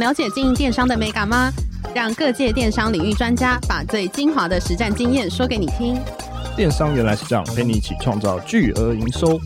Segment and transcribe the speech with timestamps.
[0.00, 1.52] 了解经营电商的美感吗？
[1.94, 5.94] 让各界电商领域专家把最精华的实战经验说给你听。
[6.56, 9.38] 电商原来是这样，陪你一起创造巨额营收。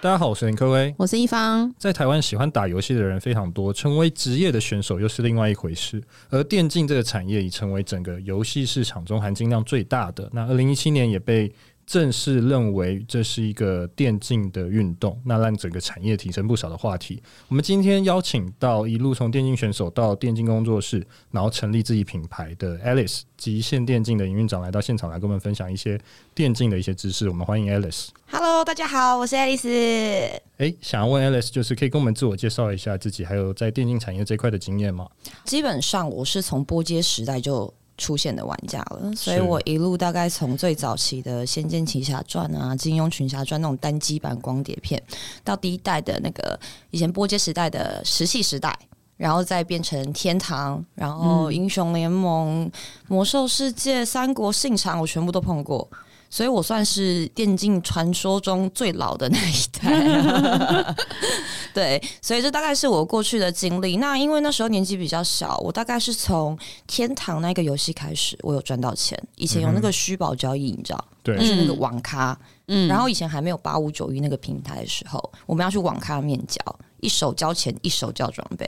[0.00, 1.72] 大家好，我是林科威，我是一方。
[1.78, 6.02] 在台湾，喜欢打游戏的人非常多，成为职业的选手又是另外一回事。
[6.28, 10.28] 而电竞这个产业已成为整个游戏市场中含金量最大的。
[10.32, 11.52] 那二零一七年也被
[11.92, 17.22] 正式认为这是一个电竞的运动，那让整个产业提升不少的话题。
[17.48, 26.00] 我们今天邀请到一路从电竞选手到电竞工作室，然后成立自己品牌的 Alice 极限电竞的营运长来到现场来跟我们分享一些
[26.34, 27.28] 电竞的一些知识。
[27.28, 28.08] 我们欢迎 Alice。
[28.30, 29.68] Hello，大家好，我是 Alice。
[29.68, 35.06] 诶，想要问 Alice，就是可以跟我们自我介绍一下自己，还有在电竞产业这块的经验吗？
[35.44, 37.74] 基本上我是从拨接时代就。
[37.98, 45.00] 出现的玩家了，所以我一路大概从最早期的《仙剑奇侠传》啊，《金庸群侠传》那种单机版光碟片，
[45.44, 46.58] 到第一代的那个
[46.90, 48.76] 以前波接时代的石器时代，
[49.16, 52.72] 然后再变成天堂，然后英雄联盟、嗯、
[53.08, 55.88] 魔兽世界、三国、信长，我全部都碰过。
[56.32, 60.96] 所以我算是电竞传说中最老的那一代，
[61.74, 63.98] 对，所以这大概是我过去的经历。
[63.98, 69.22] 那因为那时候年纪比较小，我大概是从天堂那个游戏开始，我有赚到钱。
[69.36, 72.34] 以前有那个虚宝交易，你知道，对，是那个网咖。
[72.68, 76.58] 嗯，然后以前还没有八五九一那个平台的时候，我们要去网咖面交，
[77.00, 78.66] 一手交钱，一手交装备。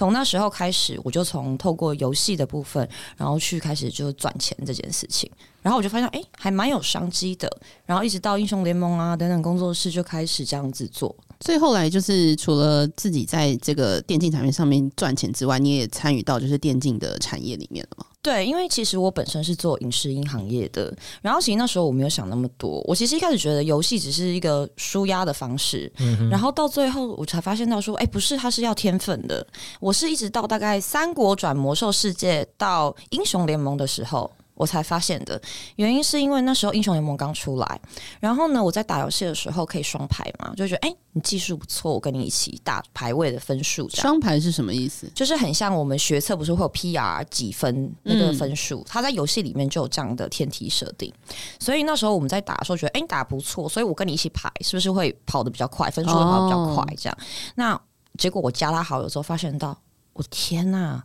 [0.00, 5.30] 从那时候开始，我就从透过游戏的部分，然后去开始就赚钱这件事情。
[5.60, 7.46] 然后我就发现，哎，还蛮有商机的。
[7.84, 11.14] 然后一直到英雄联盟啊等等工作室就开始这样子做。
[11.44, 18.06] 所以后来就是除了自己在这个电竞产业上面赚钱之外，你也参与到就是电竞的产业里面了吗？
[18.22, 22.82] 对，因为其实我本身是做影视音行业的，然后其实那时候我没有想那么多。
[22.86, 29.46] 我其实一开始觉得游戏只是一个舒压的方式，嗯、然后到最后我才发现到说，哎，不是，它是要天分的。
[29.80, 34.30] 我是一直到大概三国转魔兽世界到英雄联盟的时候。
[34.60, 35.40] 我才发现的
[35.76, 37.80] 原因是因为那时候英雄联盟刚出来，
[38.20, 43.88] 然后呢，我在打游戏的时候可以双排嘛，就觉得哎，你技术不错，我跟你一起打排位的分数。
[43.88, 45.10] 双排是什么意思？
[45.14, 51.10] 就是很像我们学测不是会有 PR 几分那个分数，它、嗯、在游戏里面就有这样的天梯设定。
[51.58, 56.84] 所以那时候我们在打的时候觉得，哎，你打不错，所以我跟你一起排，是不是会跑得比较快，分数会跑得比较快？
[56.98, 57.16] 这样。
[57.18, 57.80] 哦、那
[58.18, 59.74] 结果我加他好友之后，发现到
[60.12, 61.02] 我天呐！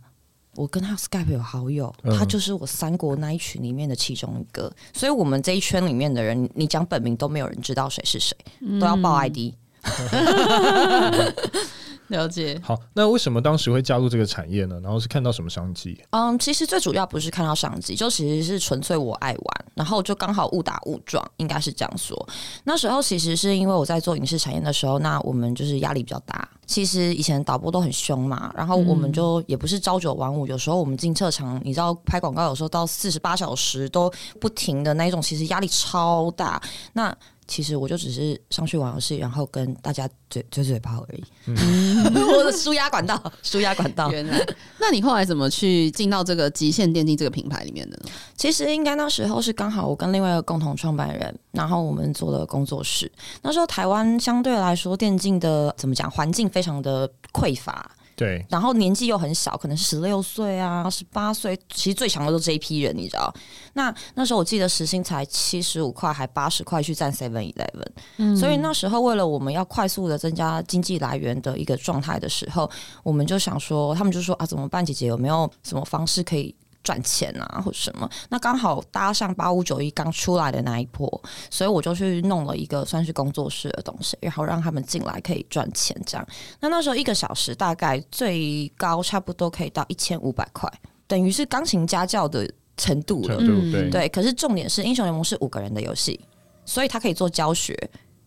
[0.56, 8.36] 我跟他 Skype 有好友，他就是我三国那一群里面的其中一个，嗯、所以我们这一圈里面的人，你讲本名都没有人知道谁是谁，
[8.80, 9.52] 都要报 ID。
[12.08, 12.60] 嗯了解。
[12.62, 14.78] 好，那为什么当时会加入这个产业呢？
[14.82, 16.00] 然后是看到什么商机？
[16.10, 22.16] 嗯，其实最主要不是看到商机，就其实是纯粹我爱玩，然后就刚好误打误撞，应该是这样说。
[22.64, 26.48] 那时候其实是因为我在做影视产业的时候，那我们就是压力比较大。
[26.66, 36.60] 其实以前导播都很凶嘛，然后我们就也不是朝九晚五，有时候我们进车场，你知道拍广告有时候到四十八小时都不停的那一种，其实压力超大。
[36.94, 37.16] 那
[37.48, 41.24] 其实我就只是上去玩游戏，然后跟大家嘴嘴嘴炮而已。
[41.46, 44.10] 嗯、 我的输压管道， 输压管道。
[44.10, 44.44] 原来，
[44.78, 48.10] 那你后来怎么去进到这个极限电竞这个品牌里面的呢？
[48.36, 53.10] 其实应该那时候是刚好我跟另外一个共同创办人，然后我们做了工作室。
[53.42, 57.90] 那时候台湾相对来说电竞的怎么讲，环境非常的匮乏。
[58.16, 63.32] 对，然后年纪又很小，可能是十六岁啊，十八岁，其实最强的都是这一批人，你知道？
[63.74, 72.68] 那那时候我记得时薪才七十五块，还八十块去占 Seven Eleven，嗯，所以那时候为了我们要快速的增加经济来源的一个状态的时候，
[73.02, 74.82] 我们就想说，他们就说啊，怎么办？
[74.82, 76.54] 姐姐有没有什么方式可以？
[76.86, 81.20] 赚钱啊，或者什么，那刚好搭上八五九一刚出来的那一波，
[81.50, 86.00] 所以我就去弄了一个算是工作室的东西，然后让他们进来可以赚钱。
[86.06, 86.24] 这样，
[86.60, 90.72] 那那时候一个小时大概最高差不多可以到一千五百块，
[91.08, 93.36] 等于是钢琴家教的程度了。
[93.40, 96.20] 嗯、对，对，可是重点是英雄联盟是五个人的游戏，
[96.64, 97.76] 所以他可以做教学，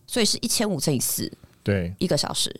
[0.06, 1.32] 所以是一千五乘以四，
[1.62, 2.54] 对，一个小时。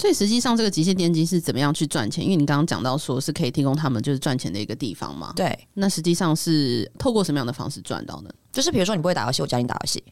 [0.00, 2.24] 所以实际上，这个极限电竞是怎么样去赚钱？
[2.24, 5.30] 因为你刚刚讲到说是可以提供他们就是赚钱的一个地方嘛。
[5.36, 8.30] 对，那实际上是透过什么样的方式赚到呢？
[8.50, 10.02] 就是比如说你不会打游戏，我教你打游戏。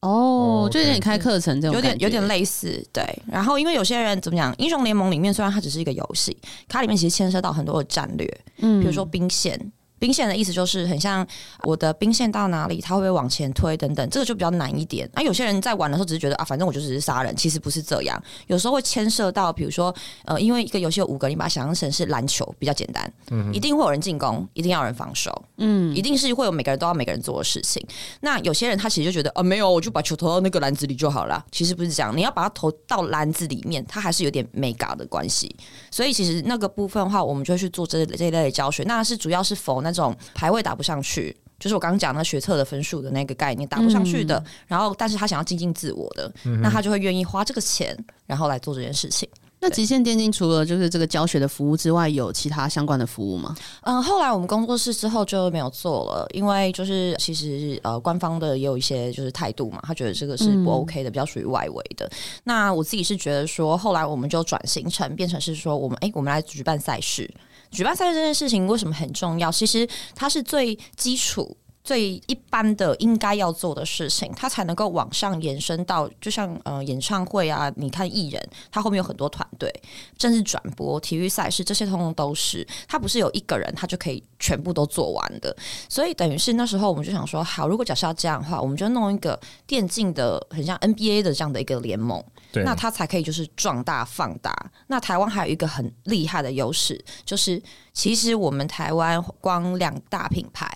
[0.00, 2.86] 哦，就有点开课程这种，有点有点类似。
[2.92, 6.36] 对，然后因为有些人怎么讲，英雄联盟里面虽然它只是一个游戏，
[6.68, 9.58] 它里面其实牵涉到很多的战略，嗯，比如说兵线。
[9.98, 11.26] 兵线的意思就是很像
[11.64, 15.08] 我的兵线到哪里，他会不会往前推等等，这个就比较难一点。
[15.14, 18.22] 那有些人在玩的时候只是觉得啊，反正我就只是杀人，其实不是这样。
[18.46, 27.84] 有时候会牵涉到，比如说呃，因为一个游戏有五个，你把它想象成是篮球，比较简单，嗯，一定会有人进攻，一定要有人防守，嗯，一定是会有每个人都要每个人做的事情。
[28.20, 31.44] 那有些人他其实就觉得啊，没有，我就把球投到那个篮子里就好了。
[31.50, 35.54] 其实不是这样，你要把它投到篮子里面，它还是有点美嘎的关系。
[35.90, 38.82] 所以其实那个部分的话，我们就会去做这这一类的教学。
[38.84, 47.96] 那是主要是否那种排位打不上去，就是我刚刚讲的学测的分数的那个概念打不上去的，嗯、然后但是他想要精进自我的，嗯、那他就会愿意花这个钱，
[48.26, 49.28] 然后来做这件事情。
[49.60, 53.56] 那极限电竞除了就是这个教学的服务之外，有其他相关的服务吗？
[53.80, 62.08] 嗯，后来我们工作室之后就没有做了，因为就是其实呃官方的也有一些就是态度嘛，他觉得这个是不 OK 的，嗯、比较属于外围的。
[62.44, 67.28] 那我自己是觉得说，后来我们就转型成变成是说，我们哎、欸，我们来举办赛事。
[67.70, 69.50] 举办赛事这件事情为什么很重要？
[69.52, 71.56] 其实它是最基础。
[71.88, 79.72] 最一般的应该要做的事情，它才能够往上延伸到，就像呃演唱会啊，你看艺人，他后面有很多团队，
[80.18, 85.56] 甚至转播、体育赛事这些，通通都是，他不是有一个人他就可以全部都做完的。
[85.88, 94.54] 所以等于是那时候我们就想说，好，如果假设要这样的话，我们就弄一个电竞的很像 NBA 的这样的一个联盟，那它才可以就是壮大放大。
[94.88, 97.62] 那台湾还有一个很厉害的优势，就是
[97.94, 100.70] 其实我们台湾光两大品牌。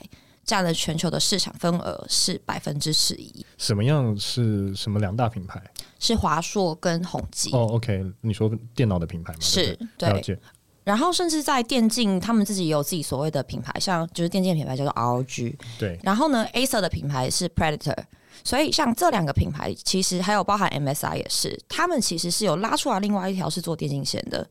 [0.44, 3.46] 占了全球的市场份额是百分之十一。
[3.58, 5.62] 什么样是什么两大品牌？
[5.98, 7.50] 是华硕跟宏基。
[7.52, 9.38] 哦，OK，你说电脑的品牌吗？
[9.40, 10.20] 是，对。
[10.20, 10.38] 对，
[10.84, 15.54] 然后甚至在电竞，他们自己也有自己所谓的品牌，像就是电竞品牌叫做 ROG。
[15.78, 15.98] 对。
[16.02, 17.96] 然后呢，Acer 的品牌是 Predator。
[18.42, 24.44] 所以像这两个品牌，其实还有包含 MSI 也是，他们其实是有拉出来另外一条是做电竞线的。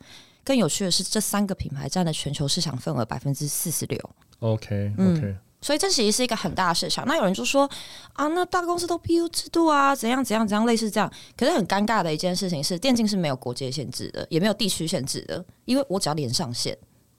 [0.45, 3.99] 更有趣的是，这三个品牌占了全球市场份额百分之四十六。
[4.39, 4.93] OK，OK。
[4.95, 5.31] Okay, okay.
[5.31, 7.05] 嗯所以这其实是一个很大的市场。
[7.07, 7.69] 那有人就说
[8.13, 11.11] 啊，那大公司都 PU 制度啊，怎样怎样怎样，类似这样。
[11.37, 16.77] 可是很尴尬的一件事情是，电竞是没有国界限制的，也没有地区限制的，因为我只要连上线，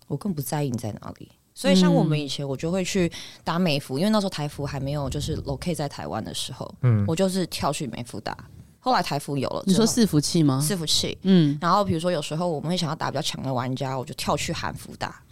[0.08, 1.30] 我更不在意你在哪里。
[1.54, 3.12] 所以像我们以前，我就会去
[3.44, 8.36] 打美服，因为那时候台服还没有就是 locate 在台湾的时候，嗯，我就是跳去美服打。
[8.80, 10.60] 后来台服有了，你说伺服器吗？
[10.60, 11.56] 伺服器，嗯。
[11.60, 15.22] 然后比如说有时候我们会想要打比较强的玩家，我就跳去韩服打。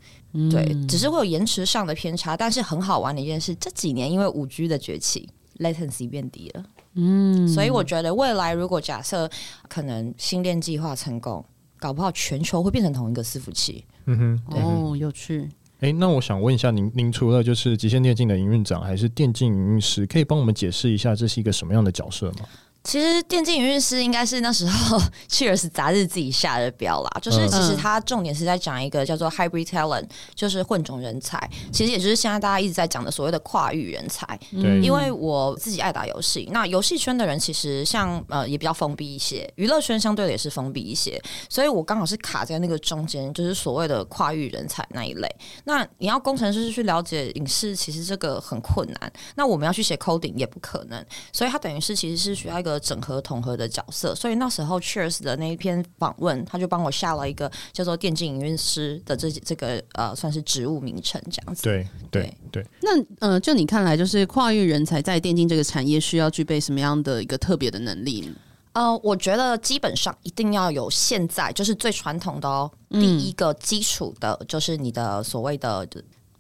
[0.51, 5.29] 对，只是会有延迟上的偏差，但是很好玩的一件事，这几年因为五 G 的崛起
[5.59, 9.29] ，latency 变低了，嗯，所以我觉得未来如果假设
[9.69, 11.45] 可能星链计划成功，
[11.79, 13.85] 搞不好全球会变成同一个伺服器。
[14.07, 15.49] 嗯哼，对哦，有趣。
[15.81, 22.41] 哎、欸，那我想问一下您，您除了就是极限电竞的营运长，还是电竞营运师，可以帮我们解释一下这是一个什么样的角色吗？
[22.83, 24.99] 其实电竞营运师应该是那时候
[25.29, 31.39] Cheers 杂志自己下的标啦，就是其实它重点是在讲一个叫做 Hybrid Talent，就是混种人才。
[31.71, 34.27] 其实也就是现在大家一直在讲的所谓的跨域人才。
[34.51, 45.29] 对，因为我自己爱打游戏，那游戏圈的人其实像呃也比较封闭一些，娱乐圈相对的也是封闭一些，所以我刚好是卡在那个中间，就是所谓的跨域人才那一类。
[45.65, 49.13] 那你要工程师去了解影视，其实这个很困难。
[49.37, 52.70] 那我们要去写 coding 也不可能，所以它等于是其实是需要一个。
[52.79, 61.63] 整合统合的角色，所以那时候 Cheers 的那一篇访问，他就帮我下了一个叫做电竞营运师的这这个呃，算是职务名称这样子。
[61.63, 62.67] 对对对。
[62.83, 68.33] 那呃，就你看来，就是跨域人才在电竞这个产业需要具备什么样的一个特别的能力呢？
[68.75, 75.89] 呃，我觉得基本上一定要有现在就是最传统的哦，第一个基础的就是你的所谓的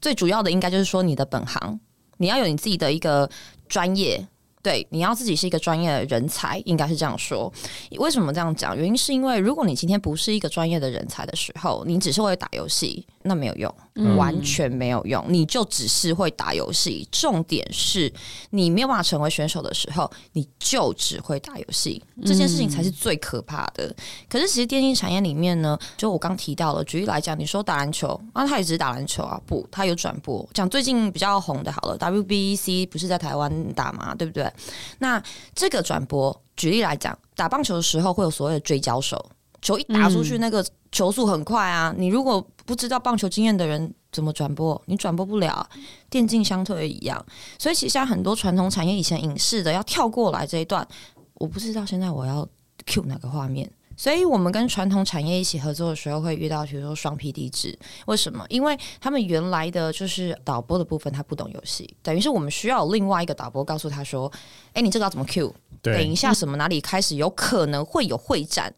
[0.00, 1.80] 最主要的，应该就是说你的本行，
[2.18, 3.28] 你要有你自己的一个
[3.68, 4.26] 专业。
[4.62, 7.50] 对，你要自己是一个专业的人才，应该是这样说。
[7.92, 8.76] 为什么这样讲？
[8.76, 15.22] 原因是因为如果你今天不是一个专业的人才的时候，你只是会打游戏，那没有用，嗯、完全没有用。
[15.28, 18.10] 你就只是会打游戏，重点是
[18.50, 23.86] 你没有办法成为选手的时候，你就只会打游戏，这件事情才是最可怕的。
[23.88, 23.94] 嗯、
[24.28, 30.48] 可是其实电竞产业里面呢，就我刚提到了，举例来讲，你说打篮球，啊，他也只是打篮球啊，不，他有转播。
[30.54, 34.14] 讲最近比较红的，好了，WBC 不是在台湾打吗？
[34.14, 34.50] 对不对？
[34.98, 35.22] 那
[35.54, 41.94] 这个转播，举例来讲，打棒球的时候会有所谓的追焦手，球一打出去，那个球速很快啊。
[41.97, 45.68] 嗯、你如果不知道棒球经验的人怎么转播，你转播不了。
[46.09, 47.25] 电竞相对一样，
[47.59, 50.87] 所以其实像很多传统产业以前影视的要跳过来这一段，
[51.35, 52.47] 我不知道现在我要
[52.87, 53.70] cue 哪个画面。
[53.97, 57.78] 所以我们跟传统产业一起合作的时候，会遇到比如说双 PD 制。
[58.06, 58.42] 为什么？
[58.49, 64.32] 因为他们原来的就是导播的部分，他不懂游戏，等于是我们需要另外一个导播告诉他说
[64.73, 65.54] ：“哎，你这个要怎么 Q？
[65.82, 68.75] 对等一下什么哪里开始有可能会有会战，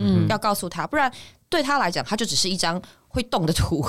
[0.00, 1.12] 嗯，要告诉他，不然
[1.48, 3.84] 对他来讲，他就只是一张会动的图，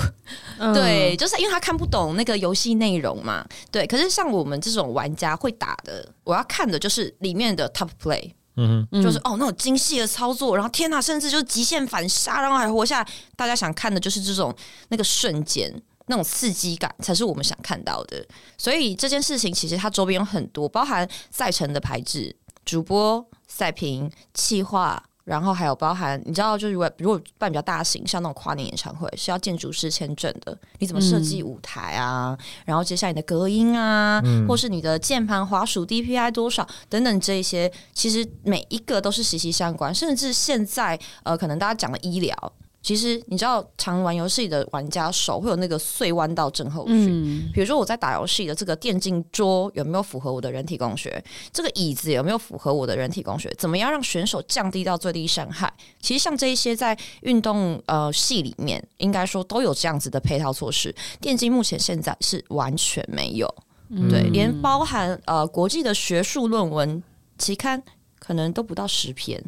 [0.58, 3.46] 嗯、 对，就是因为他看不懂那个游戏内容嘛。
[3.70, 13.08] 对，可是像我们这种玩家会打的，我要看的就是里面的 top play，嗯哼，就是哦那种精细的操作，然后天哪，甚至就是极限反杀，然后还活下来。
[13.36, 14.54] 大家想看的就是这种
[14.88, 15.72] 那个瞬间
[16.06, 18.22] 那种刺激感，才是我们想看到的。
[18.58, 25.02] 所以这件事情其实它周边有很多，包含赛程的排置、主播、赛评、企划。
[25.24, 30.56] 然后还有包含，你知道，就是如果如果办比较大型，像那种跨年演唱会，是要建筑师签证的。
[30.78, 32.36] 你怎么设计舞台啊？
[32.38, 39.94] 嗯、然后接下来你的隔音啊，嗯、或是你的键盘、滑鼠 DPI 多少等等这一些，其实每一个都是息息相关。
[39.94, 42.52] 甚至现在，呃，可能大家讲的医疗。
[42.82, 47.08] 其实你知道，常玩游戏的玩家手会有那个碎弯道症候群。
[47.08, 51.22] 嗯、比如说我在打游戏的这个电竞桌有没有符合我的人体工学？
[51.52, 53.54] 这个椅子有没有符合我的人体工学？
[53.56, 55.72] 怎么样让选手降低到最低伤害？
[56.00, 60.92] 其实像这一些在运动呃系里面，应该说都有这样子的配套措施。
[61.20, 63.48] 电竞目前现在是完全没有，
[63.90, 67.00] 嗯、对，连包含呃国际的学术论文
[67.38, 67.80] 期刊
[68.18, 69.40] 可能都不到十篇。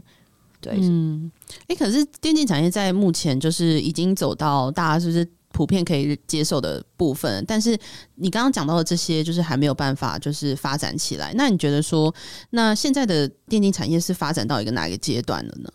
[0.64, 1.30] 对，嗯，
[1.68, 7.78] 哎、可是电竞产业在目前就是已经走到大家就是普遍可以接受的部分，但是
[8.14, 11.34] 你刚刚讲到的这些，就是还没有办法就是发展起来。
[11.36, 12.12] 那你觉得说，
[12.50, 15.70] 那现在的电竞产业是发展到一个哪一个阶段了呢？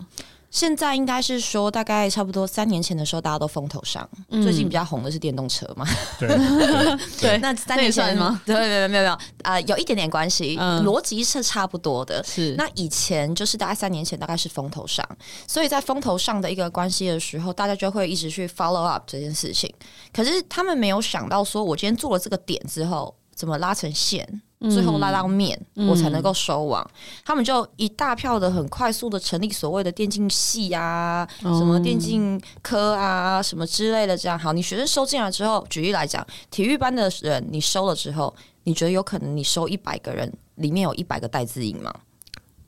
[0.52, 4.08] 现在应该是说，大概差不多三年前的时候，大家都风头上。
[4.30, 5.86] 嗯、最近比较红的是电动车嘛？
[6.20, 6.28] 对
[7.22, 8.42] 对，那三年前吗？
[8.46, 9.12] 对，没有没有没有
[9.44, 12.24] 啊、呃，有一点点关系，逻辑、嗯、是差不多的。
[12.24, 15.08] 是那以前就是大概三年前，大概是风头上，
[15.48, 19.72] 所以在风头上的一个关系的时候，大家就会一直去 follow up 这件事情。
[20.12, 24.42] 可是他们没有想到，说我今天做了这个点之后，怎么拉成线？
[24.70, 26.84] 最后拉到面，嗯、我才能够收网。
[26.84, 34.18] 嗯、他们就一大票的很快速的成立所谓的电竞系啊，哦、什么电竞科啊，什么之类的。
[34.18, 41.94] 这样好，你学生收进来之后，举例来讲，体育班的人你收了之后，你觉得有可能你收一百个人，里面有一百个带字音吗？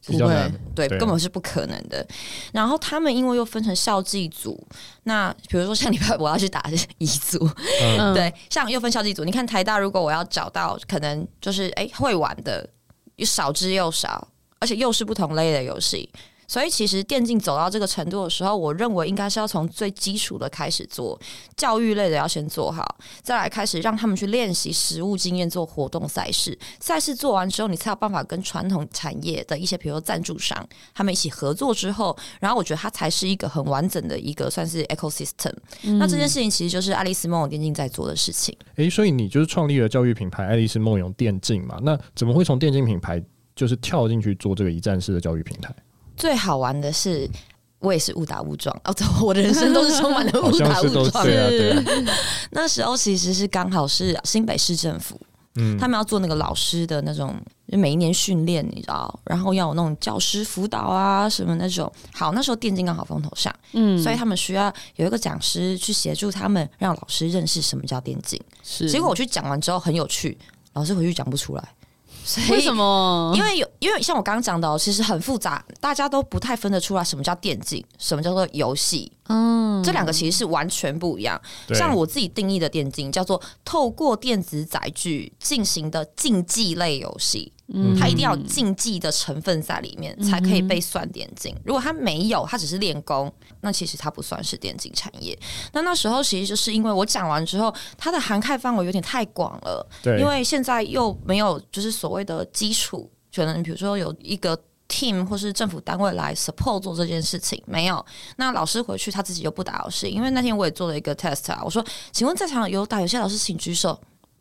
[0.05, 2.05] 不会，对，对根本是不可能的。
[2.51, 4.67] 然后他们因为又分成校际组，
[5.03, 6.63] 那比如说像礼拜我要去打
[6.97, 7.49] 乙组，
[7.99, 9.23] 嗯、 对，像又分校际组。
[9.23, 12.67] 你看台大，如果我要找到可能就是哎会玩的，
[13.17, 14.27] 又少之又少，
[14.59, 16.09] 而且又是不同类的游戏。
[16.51, 21.17] 所以，其实电竞走到这个程度的时候，我认为应该是要从最基础的开始做，
[21.55, 26.59] 教育类的要先做好，再来开始让他们去练习实物经验，做活动赛事。
[26.81, 30.61] 赛事做完之后，你才有办法跟传统产业的一些，比如说赞助商，
[30.93, 35.53] 他们一起合作之后，然后我觉得它才是一个很完整的一个算是 ecosystem。
[35.83, 38.53] 嗯、那这件事情其实就是爱丽丝梦游电竞在做的事情。
[38.75, 41.79] 诶，所以你就是创立了教育品牌爱丽丝梦游电竞嘛？
[41.81, 43.23] 那怎么会从电竞品牌
[43.55, 45.73] 就是跳进去做这个一站式的教育平台？
[46.15, 47.29] 最好玩的是，
[47.79, 51.25] 我也是误打误撞哦， 我的人生都是充满了误打误撞。
[52.51, 55.19] 那时候其实是刚好是新北市政府，
[55.55, 61.91] 嗯，他们要做那个老师的那种每一年训练，你知道，然后要有那种教师辅导啊什么那种。
[62.13, 68.39] 好，那时候电竞刚好风头上，嗯，所以他们需要有一个讲师去协助他们，让老师认识什么叫电竞。
[68.63, 70.37] 是，结果我去讲完之后很有趣，
[70.73, 71.63] 老师回去讲不出来。
[72.51, 73.33] 为什么？
[73.35, 79.11] 因为有，因为像我刚刚讲的，其实很复杂，大家都不太分得出来什么叫电竞，什么叫做游戏。
[79.27, 81.41] 嗯，这两个其实是完全不一样。
[81.73, 87.51] 像我自己定义的电竞，叫做透过电子载具进行的竞技类游戏。
[87.73, 91.55] 嗯，它一定要有竞技的成分在里面，才可以被算电竞。
[91.65, 95.35] 如果它没有，它只是练功，那其实它不算是电竞产业。
[95.71, 99.89] 那那时候其实就是因为我讲完之后，它的涵盖范围有点太广了。
[100.03, 104.57] 对，因为现在又没有就是所谓的基础，可能比如说有一个。
[104.93, 108.05] team 或是政府单位来 support 做这件事情没有？
[108.35, 111.61] 那老师回去他自己又不打游戏，因为那天我也做了一个 test 啊。
[111.63, 113.97] 我说，请问在场有打游戏老师请举手，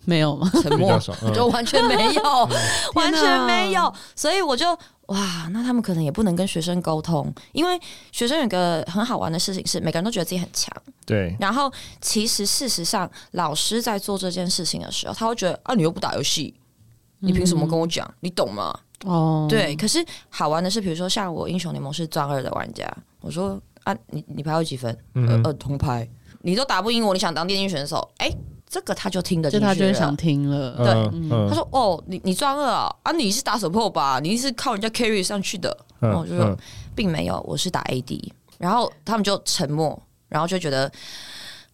[0.06, 0.50] 没有吗？
[0.60, 2.22] 沉默，嗯、就完全没有，
[2.96, 3.94] 完全没有。
[4.16, 7.80] 所以我就哇，那他们可能也不能跟学生沟通，因为
[8.10, 10.68] 学生有个很好玩的事情是，每个人都觉得自己很强。
[11.06, 11.36] 对。
[11.38, 16.52] 然后其实事实上，老师在做这件事情的时候，他会觉得啊，你又不打游戏，
[17.20, 18.06] 你凭什么跟我讲？
[18.06, 18.76] 嗯、你懂吗？
[19.04, 22.86] 哦，对，可是好玩的是，比如说像我英雄联盟是钻二的玩家，
[23.20, 24.94] 我说啊，你你排有几分？
[25.14, 26.06] 嗯、呃，铜牌，
[26.42, 28.06] 你都打不赢我，你想当电竞选手？
[28.18, 28.30] 哎，
[28.68, 30.76] 这个他就听得进去了，就他就想听了。
[30.76, 34.20] 对，嗯、他说哦，你你钻二啊，啊，你是打 support 吧？
[34.20, 35.74] 你是靠人家 carry 上去的？
[35.98, 36.54] 然后我就说，
[36.94, 38.30] 并没有，我是打 AD。
[38.58, 39.98] 然后他们就沉默，
[40.28, 40.92] 然后就觉得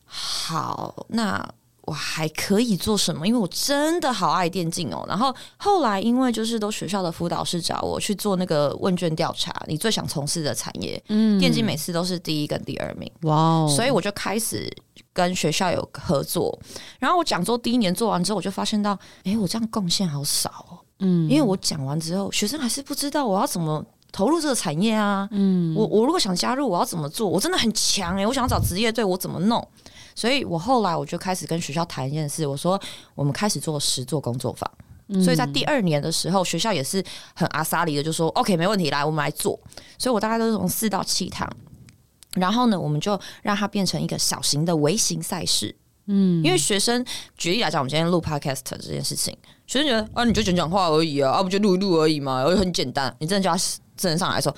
[0.04, 1.44] 好，那。
[1.86, 3.26] 我还可以做什么？
[3.26, 5.04] 因为我真的好爱电竞哦。
[5.08, 13.72] 然后后来因为就是都学校的辅导师找我去做那个问卷调查，你最想从事的产业，嗯，电竞每次都是第一跟第二名，哇哦！
[13.74, 14.68] 所以我就开始
[15.12, 16.58] 跟学校有合作。
[16.98, 20.78] 然后我讲座第一年做完之后，我就发现到，哎、欸，我这样贡献好少哦。
[20.98, 25.28] 嗯，因为我讲完之后，学生还是不知道我要怎么投入这个产业啊。
[25.30, 27.28] 嗯，我我如果想加入，我要怎么做？
[27.28, 29.64] 我真的很强诶、欸，我想要找职业队，我怎么弄？
[30.16, 32.80] 所以我后来我就开始跟学校谈一件事，我说
[33.14, 34.68] 我们开始做实作工作坊。
[35.08, 37.00] 嗯、所以在第二年的时候，学校也是
[37.32, 39.56] 很阿萨里的，就说 OK 没问题，来我们来做。
[39.98, 41.48] 所以我大概都是从四到七堂，
[42.34, 45.76] 然后呢，我们就让它变成一个小型的微型赛事。
[46.06, 47.04] 嗯，因为学生
[47.36, 49.36] 举例来讲，我们今天录 Podcast 这件事情，
[49.68, 53.56] 学生觉得啊，你就讲讲话而已啊，啊不就录一录而已嘛，而且很简单，你真的就要
[53.96, 54.52] 真的上来说。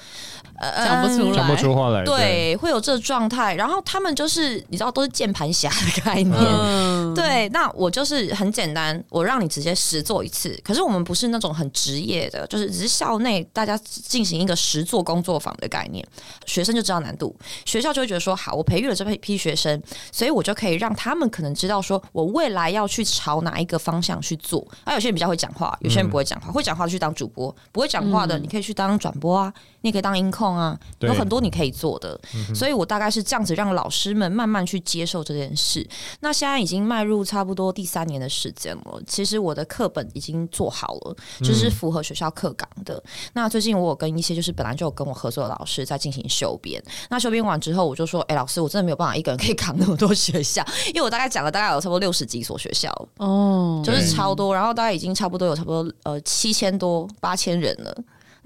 [0.60, 3.54] 讲不出来，讲不出话来，对，会有这状态。
[3.54, 6.34] 然后他们就是你知道，都是键盘侠的概念。
[6.36, 10.58] 嗯、对，那我就是很简单，我让你直接实做一次。
[10.64, 16.04] 可是我们不是那种很职业的，就是只是校内大家进行一个实做工作坊的概念，
[16.44, 17.34] 学生就知道难度，
[17.64, 24.66] 学校就会觉得说，好，我培育了这批批学生，所以我就可以让他们可能知道说我未来要去朝哪一个方向去做。
[24.82, 30.47] 啊，有些人比较会讲话，有些人不会讲话，嗯、会讲话就去当主播，不会讲话的你可以去当转播啊，你也可以当音控。
[30.54, 32.18] 啊，有很多你可以做的，
[32.54, 35.86] 所以我大概是这样子让老师们慢慢去接受这件事。
[36.20, 42.94] 那现在已经迈入差不多第三年的时间了，其实我的课本已经做好了，就是符合学校课纲的。
[42.94, 46.82] 嗯、那最近我有跟一些就是本来就有跟我合作的老师在进行修编。
[47.10, 57.96] 那修编完之后，我就说：“哎、欸，老师，我真的没有办法一个人可以扛那么多学校， 因为我大概讲了大概有差不多六十几所学校哦，就是超多，然后大概已经差不多有差不多呃七千多八千人了。”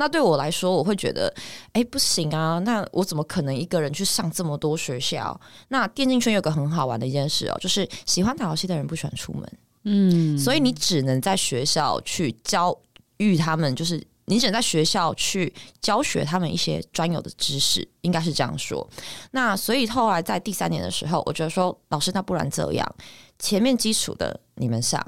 [0.03, 1.33] 那对我来说，我会觉得，
[1.75, 2.59] 哎，不行啊！
[2.65, 5.41] 那我怎么可能一个人去上这么多学校？
[5.69, 12.77] 那电竞圈有个很好玩的一件事哦，就是喜欢打游戏的人不喜欢出门，嗯，所以你只能在学校去教
[13.19, 18.85] 育他们，就是你只能在学校去教学他们一些专有的知识，应该是这样说。
[19.31, 22.95] 那所以后来在第三年的时候，我觉得说，老师，那不然这样，
[23.39, 25.01] 前面基础的你们上，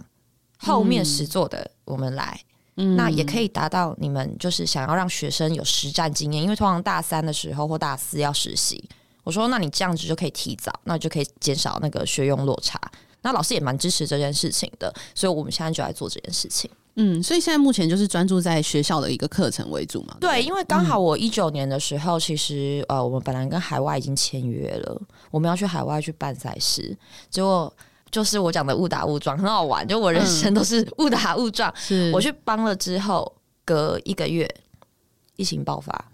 [0.58, 2.38] 后面实做的我们来。
[2.40, 8.82] 嗯嗯，那也可以达到你们就是想要让学生有实战经验，因为通常大三的时候或大四要实习。
[9.22, 12.80] 我说，那你这样子就可以提早，那就可以减少那个学用落差。
[13.22, 16.70] 那老师也蛮支持这件事情的，所以我们现在就来做这件事情。
[16.96, 20.16] 嗯，所以现在目前就是专注在学校的一个课程为主嘛。
[20.20, 26.96] 对，因为刚好我一九年的时候，其实呃，我们本来跟海外已经签约了，我们要去海外去办赛事，
[27.30, 27.72] 结果。
[28.14, 29.84] 就是我讲的误打误撞，很好玩。
[29.88, 31.74] 就我人生都是误打误撞。
[31.74, 34.48] 是 我去帮了之后，隔一个月
[35.34, 36.04] 疫情爆发，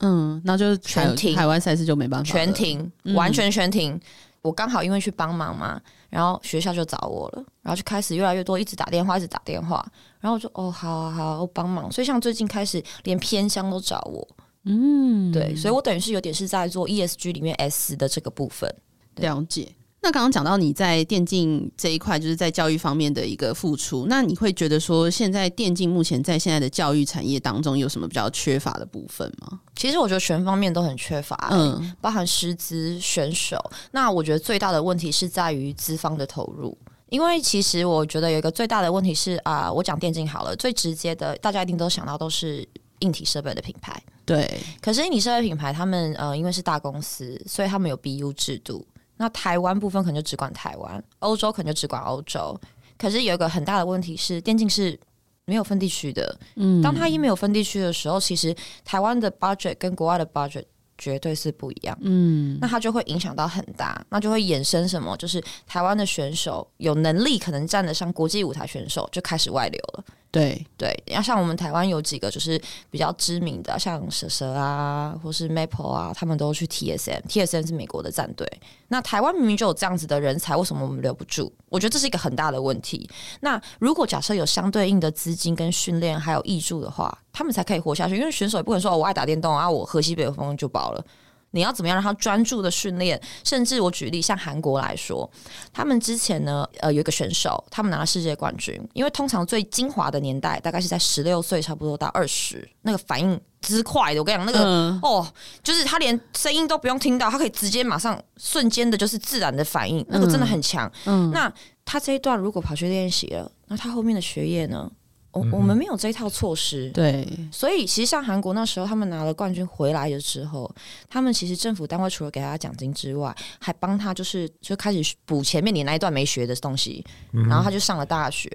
[0.00, 3.94] 嗯，那就是全停，海湾赛事就没办法，全停，完全全停。
[3.94, 4.00] 嗯、
[4.42, 5.80] 我刚好因为去帮忙嘛，
[6.10, 9.82] 然后学校就找我了，然后就开始越来越多，一直打电话，一直打电话，
[10.20, 11.90] 然后我就哦，好好帮忙。
[11.90, 14.28] 所以像最近开始连偏乡都找我，
[14.64, 18.70] 嗯，对，所以我等于是有点是在做 ESG 里面 S 的这个部分，
[19.16, 19.74] 了解。
[20.00, 24.06] 那刚刚讲到你在电竞这一块，就是在教育方面的一个付出。
[24.08, 29.60] 那你会觉得说，现在电竞目前在现在的教育产业当中，有什么比较缺乏的部分吗？
[29.74, 33.58] 其实我觉得全方面都很缺乏，嗯，包含师资、选手。
[33.90, 42.66] 那我觉得最大的问题是在于资方的投入，因为其实我觉得有一个最大的问题是啊、呃，我讲电竞好了，最直接的，大家一定都想到都是
[43.00, 44.60] 硬体设备的品牌，对。
[44.80, 48.86] 可是硬体设备品牌，他们呃，因为是大公司，所以他们有 BU 制度。
[49.18, 52.58] 那台湾部分可能就只管台湾，欧洲可能就只管欧洲。
[52.96, 54.98] 可是有一个很大的问题是，电竞是
[55.44, 56.38] 没有分地区的。
[56.56, 58.54] 嗯，当它一没有分地区的时候，其实
[58.84, 60.64] 台湾的 budget 跟国外的 budget
[60.96, 61.96] 绝对是不一样。
[62.00, 65.16] 嗯，那它就会影响到很大，那就会衍生什么？
[65.16, 70.04] 就是台湾的选手有能力可能站得上国际舞台，选手就开始外流了。
[70.30, 72.60] 对对，要像我们台湾有几个就是
[72.90, 78.46] 比较知名的，像蛇蛇啊，或是 Maple 啊，他们都去 TSM，TSM 是美国的战队。
[78.88, 81.50] 那台湾明明就有这样子的人才，为什么我们留不住？
[81.70, 83.08] 我觉得这是一个很大的问题。
[83.40, 88.16] 那如果假设有相对应的资金跟训练还有挹注的话，他们才可以活下去。
[88.16, 91.02] 因为选手也不可能说，我爱打电动啊，我喝西北风就饱了。
[91.50, 93.20] 你要怎么样让他专注的训练？
[93.44, 95.28] 甚至我举例，像韩国来说，
[95.72, 98.78] 他们之前呢，呃，有一个选手，他们拿了世界冠军。
[98.92, 104.20] 因为通常最精华的年代，大概是在十六岁，差不多到二十，那个反应之快的。
[104.20, 105.26] 我跟你讲，那个、嗯、哦，
[105.62, 110.90] 就是他连声音都不用听到，他可以直接马上瞬间的，就是自然的反应，那个真的很强。
[111.06, 111.52] 嗯，那
[111.84, 114.90] 他这一段如果跑去练习了，那他后面的学业呢？
[115.32, 120.68] 我我们没有这一套措施，对，所以其实像韩国那时候，他们拿了冠军回来的时候，
[121.08, 128.50] 他们其实政府单位除了给他奖金之外，还帮他就是就开始补前面你那一段没学的东西，然后他就上了大学。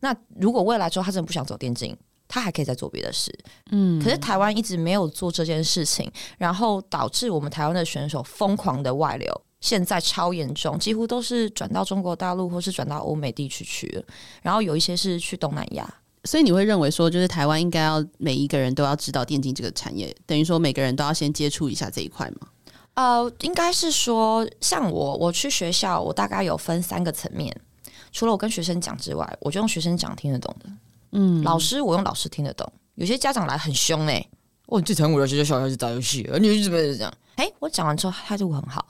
[0.00, 1.96] 那如果未来之后他真的不想走电竞，
[2.28, 3.32] 他还可以再做别的事，
[3.70, 4.02] 嗯。
[4.02, 9.42] 可是台湾一直没有做这件事情，然后导致我们台湾的选手疯狂的外流。
[9.60, 14.04] 现在超严重，几乎都是转到中国大陆或是转到欧美地区去了，
[14.42, 15.92] 然后有一些是去东南亚。
[16.26, 22.48] 所以你会认为说，就是台湾应该要每一个人都要知道电竞这个产业，等于说每个人都要先接触一下这一块吗？
[22.94, 27.54] 呃，应该是说，像我我去学校，我大概有分三个层面，
[28.10, 30.70] 除了我跟学生讲之外，我就用学生讲听得懂的，
[31.12, 32.70] 嗯，老师我用老师听得懂。
[32.94, 34.30] 有些家长来很凶哎、欸，
[34.64, 37.12] 我最讨厌我的学校小孩子打游戏，你怎么这样？
[37.36, 38.84] 哎、欸，我讲完之后态度很好。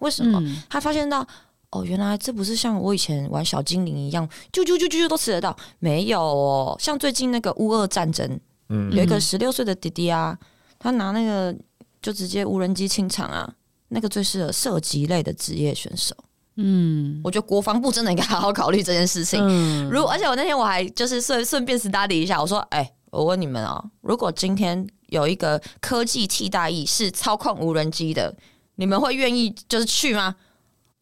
[0.00, 0.40] 为什么？
[0.40, 1.24] 嗯、他发现到
[1.72, 5.56] 哦，原来这不是像我以前玩小精灵一样，啾啾啾啾啾都吃得到。
[5.78, 10.38] 没有哦，像最近那个乌俄战争，嗯，有一个十六岁的弟弟啊，
[10.78, 11.54] 他拿那个
[12.00, 13.52] 就直接无人机清场啊，
[13.88, 16.14] 那个最适合射击类的职业选手。
[16.56, 19.40] 嗯，我觉得国防部真的应该好好考虑这件事情。
[19.42, 28.36] 嗯，如而且我那天我还就是顺顺便 study 一下，我说，哎、欸，我问你们哦，如果今天有一个科技替代役是操控无人机的。
[28.76, 30.34] 你们会愿意就是去吗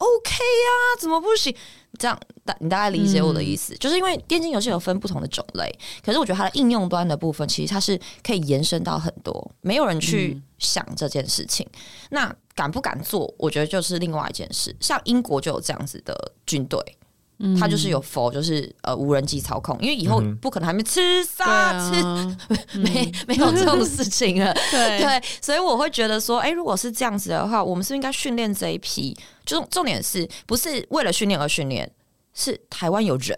[0.01, 1.55] ？OK 呀、啊，怎么不行？
[1.99, 5.71] 这样大你大概理解我的意思，嗯、就是因为电竞游戏有分不同的种类，
[6.03, 11.67] 可是我觉得它的应用端的部分其实它是可以延伸到很多，没有人去想这件事情。
[11.73, 13.33] 嗯、那敢不敢做？
[13.37, 14.75] 我觉得就是另外一件事。
[14.81, 16.79] 像英国就有这样子的军队。
[17.59, 22.03] 他就是有否，就是呃无人机操控，因为以后不可能还没吃沙吃，
[22.79, 24.53] 没没有这种事情了。
[24.71, 29.17] 对对，所以我会觉得说，哎、欸，如果是这样子的话，我们是不是应该训练这一批？
[29.47, 31.91] 就重点是不是为了训练而训练？
[32.33, 33.37] 是台湾有人，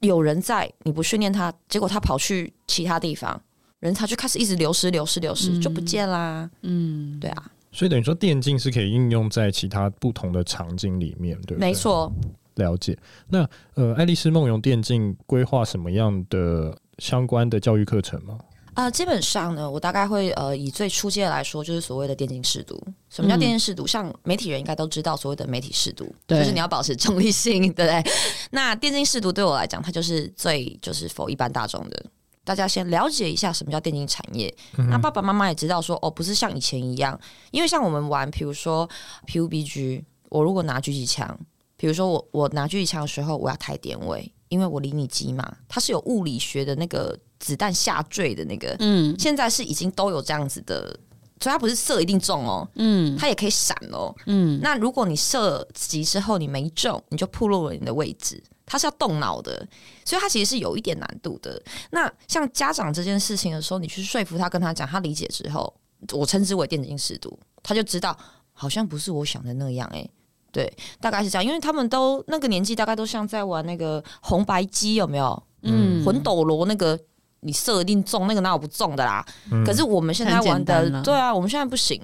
[0.00, 3.38] 有人在，你不训练他，结果他跑去其他地方，
[3.80, 6.48] 人才就开始一直流失、流失、流失，就不见啦。
[6.62, 7.50] 嗯，对啊。
[7.72, 11.68] 所以等于说，电竞是可以应用在其他不同的场景里面，对不对？
[11.68, 12.12] 没错。
[12.56, 12.96] 了解，
[13.28, 18.38] 那呃，爱丽丝梦游电竞规划什么样的相关的教育课程吗？
[18.74, 22.82] 啊、呃，基本上呢，我大概会呃，以最初阶来说，就是所谓的电竞识读。
[23.10, 23.84] 什么叫电竞识读？
[23.84, 28.02] 嗯、像媒体人应该都知道，所谓的媒体识读，就是你要保持中立性， 对不对？
[28.50, 32.02] 那电竞识读对我来讲，它就是最就是 for 一般大众的，
[32.44, 34.54] 大家先了解一下什么叫电竞产业。
[34.78, 37.18] 嗯、那爸爸妈妈也知道说，哦，不是像以前一样，
[37.50, 38.88] 因为像我们玩，比如说
[39.26, 41.38] PUBG，我如果拿狙击枪。
[41.82, 45.56] 比如说我我拿狙击枪的时候，我要抬点位，因为我离你近嘛。
[45.68, 50.96] 它是有物理学的那个子弹下坠的那个，嗯，现在是已经都有这样子的，
[51.40, 54.60] 所以它不是射一定中哦，嗯，它也可以闪哦，嗯。
[54.62, 59.66] 那如果你射击之后你没中，你就暴露了你的位置，它是要动脑的，
[60.04, 61.60] 所以它其实是有一点难度的。
[61.90, 65.74] 那像家长这件事情的时候，你去说服他，跟他讲，他理解之后，
[66.12, 68.16] 我称之为电竞适度，他就知道
[68.52, 70.10] 好像不是我想的那样，欸，诶。
[70.52, 75.42] 对，大概是这样，因为他们都那个年纪，大概都像在玩那个红白机，有没有？
[75.62, 76.98] 嗯，魂斗罗那个，
[77.40, 79.24] 你射一定中，那个哪有不中的啦？
[79.50, 82.00] 嗯、可是我们现在玩的，对啊，我们现在不行。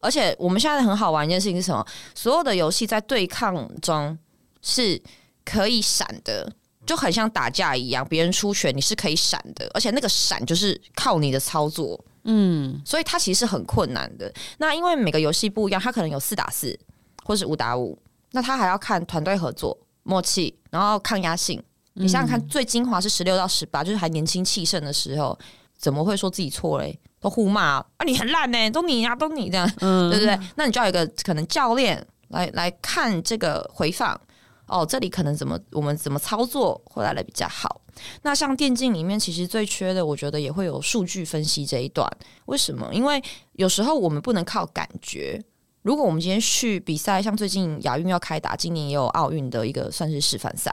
[0.00, 1.86] 而且我们现在很好玩一件事情是什么？
[2.12, 4.18] 所有的游戏在对抗中
[4.60, 5.00] 是
[5.44, 6.52] 可以闪的，
[6.84, 12.04] 就很像打架一样，别人出拳你是可以闪的，而且那个闪就是靠你的操作。
[12.24, 14.32] 嗯，所以它其实是很困难的。
[14.58, 16.76] 那因为每个游戏不一样，它可能有四打四。
[17.24, 17.98] 或是五打五，
[18.32, 21.58] 那他还要看团队合作默契，然后抗压性。
[21.94, 25.38] 嗯、你想想看，最精华是十六到十八，就是还年轻气盛的时候，
[25.76, 26.98] 怎么会说自己错嘞？
[27.20, 30.38] 都互骂啊，啊，你很烂呢，都你呀、啊，都你这样，嗯、对不对？
[30.56, 34.20] 那你就要有一个可能教练来来看这个回放
[34.66, 37.80] 哦，这里可能怎么我们怎么操作会来的比较好。
[38.22, 42.10] 那像电竞里面，其实最缺的，我觉得也会有数据分析这一段。
[42.46, 42.88] 为什么？
[42.92, 45.40] 因为有时候我们不能靠感觉。
[45.82, 50.72] 如果我们今天去比赛，像最近亚运要开打，今年也有奥运的一个算是示范赛，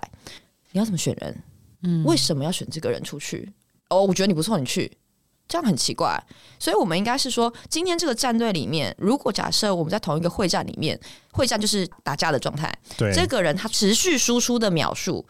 [0.72, 1.44] 你要怎么选人？
[1.84, 3.52] 嗯，为什么要选这个人出去？
[3.90, 4.92] 哦，我觉得你不错，你去，
[5.48, 6.22] 这样很奇怪。
[6.60, 11.00] 所以我们应该是说，今天这个战队里面，如果假设我们在同一个会战里面，
[11.32, 15.26] 会战就是打架的状态，对，这个人他持续输出的秒数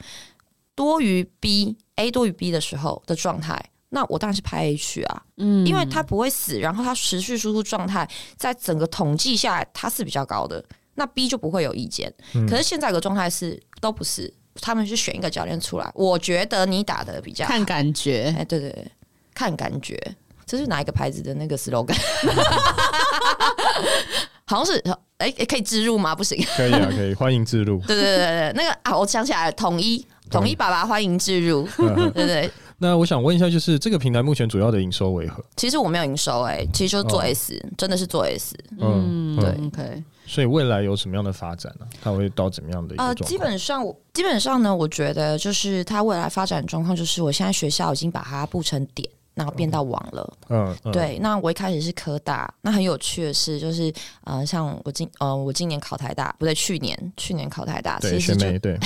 [0.76, 3.63] 多于 B，A 多于 B 的时候的状态。
[3.89, 12.13] 那我当然是拍 H 啊，嗯，因为他不会死，然后他持续输出状态，在整个统计下来他是比较高的，那 B 就不会有意见。
[12.36, 18.91] 嗯、可是现在的状态是都不是，他们是选一个教练出来，我觉得你打的比较看感觉，哎，对对对，
[19.34, 19.99] 看感觉，
[20.45, 21.97] 这是哪一个牌子的那个 slogan？
[24.45, 24.80] 好像是，
[25.17, 26.15] 哎、欸，可以置入吗？
[26.15, 27.80] 不行，可以啊，可以，欢迎置入。
[27.88, 32.52] 对对对对，那个啊，我想起来了，统一统一爸爸欢迎置入，对对对。
[32.80, 35.44] 那我想问一下，就是这个平台目前主要的营收为何？
[35.58, 38.56] 其实我没有营收哎、欸，其实就是做 S，、哦、真的是做 S。
[38.80, 40.04] 嗯，对，OK。
[40.26, 41.94] 所以未来有什么样的发展呢、啊？
[42.02, 43.04] 它会到怎么样的一个？
[43.04, 49.08] 呃，基本上，基本上呢，我觉得就是它未来发展状况，就是我现在学校已经把它布成点。
[49.36, 50.34] 然后变到网了。
[50.50, 51.18] 嗯，嗯对。
[51.22, 53.94] 那我一开始是科大，那很有趣的是，就是
[54.26, 58.78] 呃，像我今呃，我今年考台大，不对，去年去年考台大，对，其实学妹对，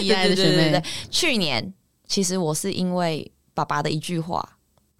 [0.00, 1.74] 一爱的学妹，对 对对对对，去年
[2.06, 4.46] 其实我是因为爸爸的一句话，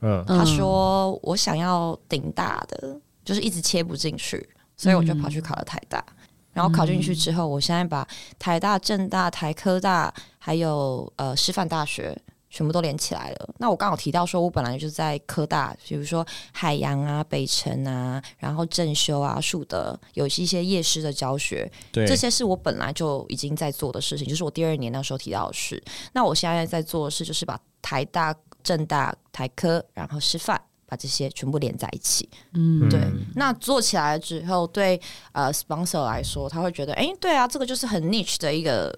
[0.00, 6.04] 嗯，他说我想要顶大的，就是一直切不进去，所以我就跑去考了台大。
[6.08, 6.14] 嗯
[6.54, 8.06] 然后考进去之后，我现在把
[8.38, 12.16] 台大、政大、台科大，还有呃师范大学
[12.54, 13.54] 全部都连起来了。
[13.58, 25.82] 那我刚好提到说，我本来就是在科大，比如说海洋啊、北城啊，然后正修啊、树德，有一些夜师的教学，对，这些是我本来就已经在做的事情，就是我第二年那时候提到的事。
[26.12, 30.60] 那我现在在做的事，就是把台大、政大、台科，然后师范。
[30.86, 33.00] 把这些全部连在一起，嗯，对。
[33.36, 35.00] 那做起来之后，对
[35.32, 38.94] 呃 sponsor 来说，他会觉得，哎，对啊，这个就是很 niche 的一个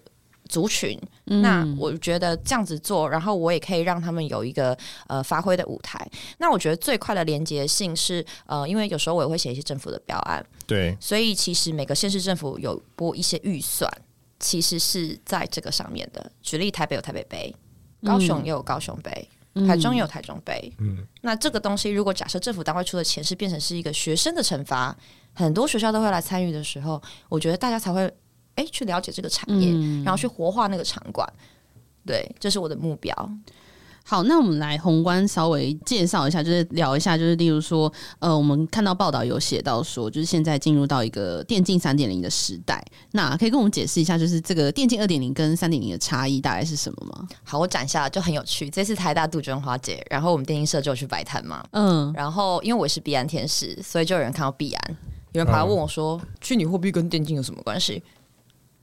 [0.48, 0.98] 族群。
[1.26, 4.76] 嗯、那我觉得这样子做，然后我也可以让他们有一个
[5.08, 6.08] 呃发挥的舞台。
[6.38, 13.90] 那我觉得最快的连接性是，呃，因为有时候我也会写一些政府的标案，对，所以其实每个县市政府有拨一些预算，
[14.38, 16.30] 其实是在这个上面的。
[16.42, 17.54] 举例，台北有台北杯，
[18.04, 19.10] 高雄也有高雄杯。
[19.28, 24.94] 嗯台中也有台中杯，嗯，那这个东西如果假设政府单位出的钱是变成是一个学生的惩罚，
[25.32, 28.12] 很多学校都会来参与的时候，我觉得大家才会
[28.56, 31.26] 哎、欸、去了解这个产业，嗯、然后去活化那个场馆，
[32.04, 33.14] 对，这是我的目标。
[34.08, 47.26] 好，那我们来宏观稍微介绍一下，就是聊一下，就是例如说，呃，我们看到报道有写到说，就是现在进入到一个电竞三点零的时代，那可以跟我们解释一下，就是这个电竞二点零跟三点零的差异大概是什么吗？
[47.42, 48.70] 好，我讲一下，就很有趣。
[48.70, 54.96] 这次台大杜鹃花节，然后我们电竞社就去摆摊嘛，嗯，然后因为我是币安天使，所以就有人看到币安，
[55.32, 58.00] 有人跑来问我说，虚拟货币跟电竞有什么关系？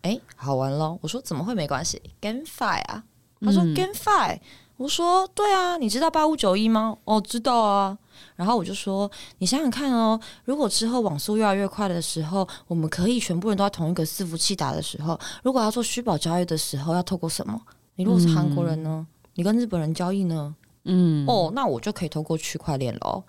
[0.03, 0.97] 哎、欸，好玩咯。
[1.01, 3.03] 我说怎么会没关系？GameFi 啊，
[3.41, 4.39] 他说 GameFi。
[4.75, 6.97] 我说对啊，你知道八五九一吗？
[7.05, 7.97] 哦，知道啊。
[8.35, 17.61] 然后我就说，你想想看哦，如果之后网速越来越快的时候，我们可以全部人都在同一个伺服器打的时候，如果要做虚宝交易的时候，要透过什么？
[17.95, 18.89] 你如果是韩国人呢？
[18.89, 20.53] 嗯、你跟日本人交易呢？
[20.85, 23.23] 嗯，哦，那我就可以透过区块链喽。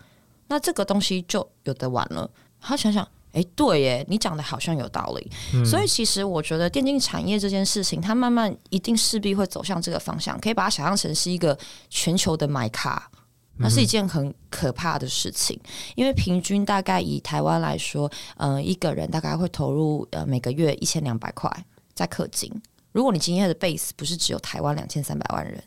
[0.48, 2.28] 那这个东西就有得玩了。
[2.60, 3.06] 他，想想。
[3.34, 5.30] 哎，对耶，你讲的好像有道理。
[5.52, 10.38] 嗯、所以其实我觉得电竞产业这件事情，它慢慢一定势必会走向这个方向。
[10.38, 11.58] 可以把它想象成是一个
[11.90, 13.10] 全球的买卡，
[13.56, 15.58] 那是一件很可怕的事情。
[15.64, 21.50] 嗯、因为平均大概以台湾来说，嗯、呃，一个人大概会投入呃每个月一千两百块
[21.92, 22.50] 在氪金。
[22.92, 25.60] 如果你今天的 base 不是只有台湾两千三百万人，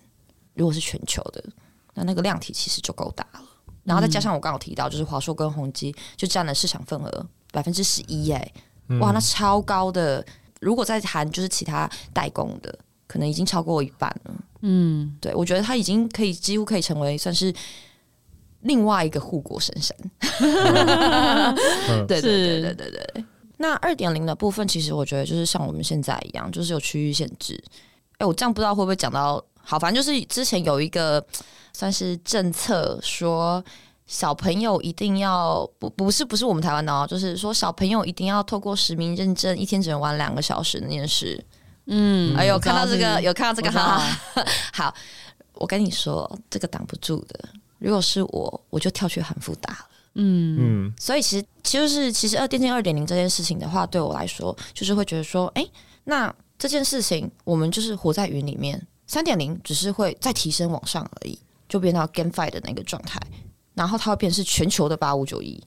[0.54, 1.44] 如果是全球的，
[1.94, 3.42] 那那个量体其实就够大了。
[3.84, 7.28] 然后再加上我刚刚提到，就是华硕跟宏基就占了市场份额。
[7.58, 8.54] 百分之十一哎，
[9.00, 10.24] 哇，那超高的！
[10.60, 14.34] 如果再谈就是其他代工的，可能已经超过一半了。
[14.62, 17.52] 嗯，对，我觉得它已经可以几乎可以成为算是
[18.62, 19.98] 另外一个护国神山。
[22.08, 23.26] 对对对对对对。
[23.58, 27.60] 那二点零的部分，其实我觉得就是像我们现在一样，就是有区域限制。
[28.20, 31.26] 哎，我这样不知道会不会讲到好，反正就是之前有一个
[31.74, 33.66] 算是政策说。
[34.08, 41.44] 小朋友一定要不不是不是我们台湾的哦，就是说小朋友一定要透过实名认证，一天只能玩两个小时那件事。
[41.88, 44.02] 嗯，哎呦，看到这个有看到这个哈
[44.74, 44.94] 好，
[45.54, 47.50] 我跟你说，这个挡不住的。
[47.80, 49.80] 如果是我，我就跳去韩服打了。
[50.16, 55.68] 嗯嗯，所以其实其实就是其实二电竞二点零这件事情的话，对我来说就是会觉得说，哎，
[56.06, 61.38] 那这件事情我们就是活在云里面，三点零只是会再提升往上而已，
[61.70, 63.20] 就变到 GameFi 的那个状态。
[63.78, 65.64] 然后它会变成是全球的八五九一，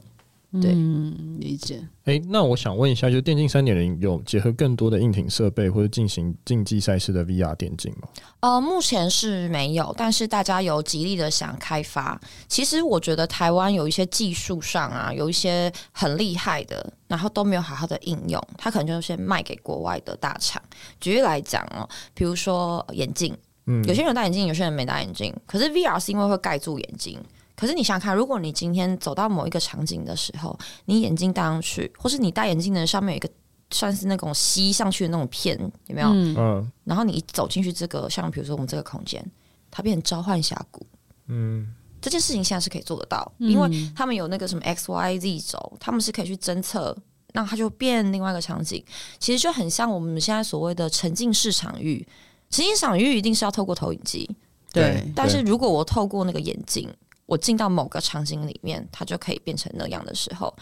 [0.60, 1.80] 对，嗯、理解。
[2.06, 8.08] 哎，那我想问一下，就电竞三点零有结合更多的硬挺设备或者进行竞技赛事的 VR 电竞吗？
[8.40, 12.20] 呃，目前是没有，但是大家有极力的想开发。
[12.48, 20.60] 其实我觉得台湾有一些技术上啊，有一些很厉害的，然后都没有好好的应用，它可能就先卖给国外的大厂。
[21.00, 23.32] 举例来讲哦，比如说眼镜，
[23.66, 27.20] 嗯，有些人戴眼镜，有些人没戴眼镜，可是 VR 是因为会盖住眼睛。
[27.60, 33.28] 可是你想想看，如果你今天走到某一个场景的时候，你眼镜戴上去，或是你戴眼镜的上面有一个
[33.70, 36.08] 算是那种吸上去的那种片，有没有？
[36.08, 36.72] 嗯。
[36.84, 39.22] 然后你一走进去这个，像比如说我们这个空间，
[39.70, 40.86] 它变成召唤峡谷。
[41.26, 41.74] 嗯。
[42.00, 46.96] 这件事情现在是可以做得到，因为他们有那个什么 X Y Z 轴，他们是可以去侦测，
[47.34, 48.82] 那它就变另外一个场景。
[49.18, 52.08] 其实就很像我们现在所谓的沉浸式场域。
[52.48, 54.28] 沉浸场域一定是要透过投影机，
[54.72, 56.88] 对，但是如果我透过那个眼镜。
[57.30, 60.52] 我进到某个场景里面，它就可以变成那样的时候，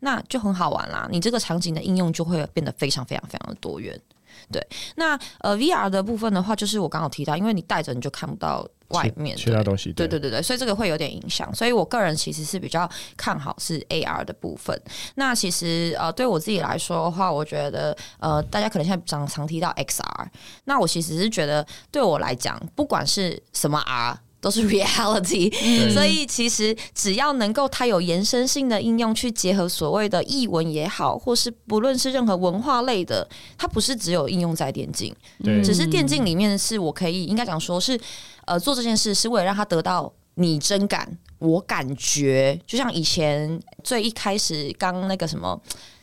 [0.00, 1.08] 那就很好玩啦。
[1.10, 3.98] 你这个场景的应用就会变得非常非常非常的多元。
[4.52, 4.64] 对，
[4.96, 11.52] 那呃，VR 的部分的话，就是我刚刚提到，因为你戴着你就看不到外面其他东西，对对对对，所以这个会有点影响。
[11.54, 14.78] 所以我个人其实是比较看好是 AR 的部分。
[15.14, 20.26] 那其实呃，对我自己来说的话，我觉得呃，大家可能现在常常提到 XR，
[20.64, 24.20] 那我其实是觉得对我来讲，不管是什么 R。
[24.40, 35.14] 都是 reality，嗯，所以其实只要能够它有延伸性的应用，去结合所谓的译文也好，或是不论是任何文化类的，它不是只有应用在电竞，
[35.64, 37.98] 只是电竞里面是我可以应该讲说是
[38.44, 45.60] 呃做这件事是为了让它得到拟真感，我感觉就像以前最一开始刚那个什么。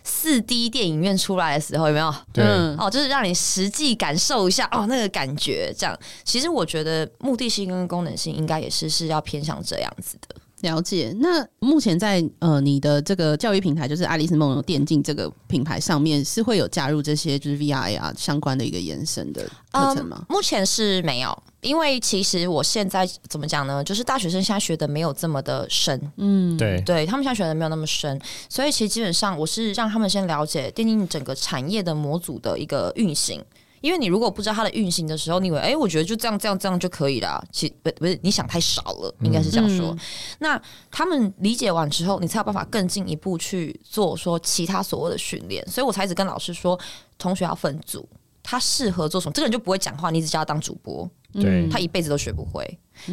[0.07, 2.13] 四 D 电影院出来的时候有没有？
[2.31, 2.45] 对，
[2.77, 5.73] 哦，就是让你实际感受一下哦，那个感觉。
[5.75, 10.34] 这样，其实我觉得目的性跟功能性应该也是是要偏向这样子的。
[10.65, 11.15] 了解。
[11.21, 20.17] 那目前在呃你的这个教育平台，就是爱丽丝梦游电竞这个品牌上面，是会有加入这些就是 VR 啊相关的一个延伸的课程吗？
[20.19, 21.43] 嗯，目前是没有。
[21.61, 23.83] 因为其实我现在怎么讲呢？
[23.83, 33.43] 就是大学生现在学的没有这么的深，嗯，对，对他们现在学的没有那么深，所以其实基本上我是让他们先了解电竞整个产业的模组的一个运行。
[33.85, 37.43] 因为你如果不知道它的运行的时候，你以为哎，我觉得就这样这样这样就可以了。
[37.51, 39.91] 其不不是，你想太少了，应该是这样说。
[39.91, 39.99] 嗯、
[40.39, 45.63] 那他们理解完之后，你才有办法更进一步去做说其他所谓的训练。
[45.67, 46.79] 所以我才一直跟老师说，
[47.19, 48.09] 同学要分组，
[48.41, 51.07] 他适合做什么，这个人就不会讲话，你只叫他当主播。
[51.33, 52.65] 对，他一辈子都学不会。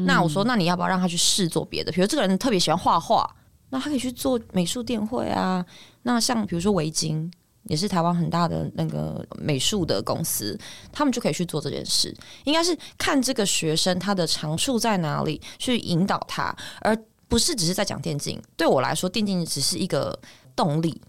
[0.07, 1.93] 那我说，那你要不要让他去试做别的？
[1.93, 3.29] 比如这个人特别喜欢画画，
[3.71, 5.65] 那他可以去做美术电绘啊。
[6.05, 7.29] 那像比如说维京，
[7.65, 10.59] 也是台湾很大的那个美术的公司，
[10.93, 12.15] 他们就可以去做这件事。
[12.45, 16.97] 应该是看这个学生他的长处在哪里，去引导他，而
[17.29, 18.41] 不是只是在讲电竞。
[18.57, 20.19] 对我来说，电竞只是一个
[20.57, 21.01] 动力，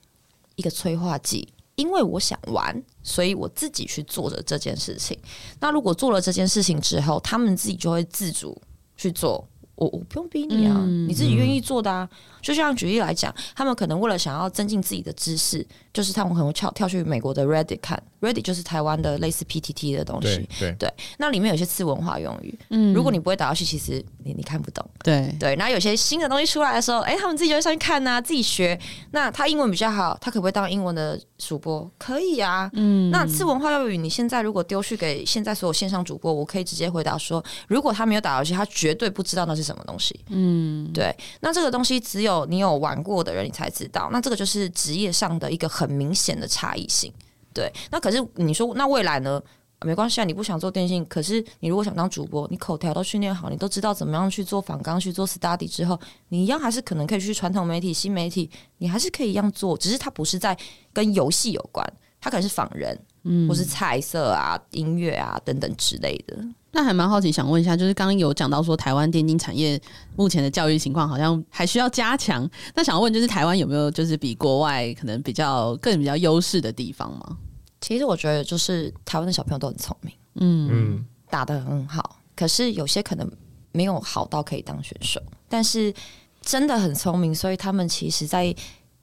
[0.56, 1.48] 一个催化剂。
[1.76, 5.18] 因为我想玩，所以我自己去做着这件事情。
[5.60, 8.62] 那如果做了这件事情之后，他们自己就会自主
[8.96, 9.48] 去做。
[9.76, 12.08] 我我不用逼你啊，嗯、你自己愿意做的啊。
[12.42, 20.46] 就像举例来讲，他们可能为了想要增进自己的知识，就是他们可能会跳跳去美国的 Reddit 看，Reddit 就是台湾的类似 PTT 的东西。
[20.60, 24.86] 对对，对，那里面有些次文化用语，嗯，如果你不会打游戏，其实你你看不懂。
[25.04, 28.78] 对对，然后有些新的东西出来的时候，哎，他们自己就会上去看啊，自己学。
[29.12, 31.90] 那他英文比较好，他可不可以当英文的主播？
[31.98, 32.70] 可以啊。
[32.74, 40.20] 嗯，那次文化用语，你现在如果丢去给现在所有线上主播，我可以直接回答说，如果他没有打游戏，他绝对不知道那是什么东西。
[40.28, 41.16] 嗯，对。
[41.40, 44.10] 那这个东西只有你有玩过的人，你才知道。
[44.12, 47.12] 那这个就是职业上的一个很明显的差异性。
[47.54, 47.72] 对。
[47.90, 49.42] 那可是你说，那未来呢？
[49.86, 56.00] 没关系啊，你不想做电信，可是你如果想当主播，你口条都训练好，你都知道怎么样去做访纲、去做 study 之后，
[56.30, 60.58] 你一样还是可能可以去传统媒体、新媒体，你还是可以一样做，只是它不是在
[60.94, 61.86] 跟游戏有关，
[62.22, 66.38] 它可能是仿人，嗯，或是菜色啊、音乐啊等等之类的。
[66.72, 69.80] 那还蛮好奇，想问一下，就是刚刚有讲到说台湾电竞产业
[70.16, 72.50] 目前的教育情况好像还需要加强。
[72.74, 77.38] 那想问，就是台湾有没有就是比国外可能比较更比较优势的地方吗？
[77.80, 82.18] 其实我觉得，就是台湾的小朋友都很聪明，嗯，打得很好。
[82.36, 83.32] 可是有些可能
[83.72, 85.94] 没有好到可以当选手，但是
[86.42, 88.56] 真的很聪明，所以他们其实在